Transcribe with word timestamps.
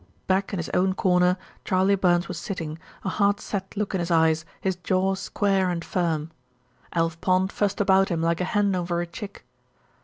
Back 0.25 0.51
in 0.51 0.57
his 0.57 0.69
own 0.73 0.95
corner, 0.95 1.37
Charley 1.63 1.93
Burns 1.93 2.27
was 2.27 2.39
sitting, 2.39 2.79
a 3.03 3.09
hard 3.09 3.39
set 3.39 3.77
look 3.77 3.93
in 3.93 3.99
his 3.99 4.09
eyes, 4.09 4.45
his 4.59 4.75
jaw 4.77 5.13
square 5.13 5.69
and 5.69 5.85
firm. 5.85 6.31
Alf 6.93 7.21
Pond 7.21 7.51
fussed 7.51 7.79
about 7.79 8.09
him 8.09 8.19
like 8.19 8.41
a 8.41 8.45
hen 8.45 8.73
over 8.73 8.99
a 9.01 9.05
chick. 9.05 9.45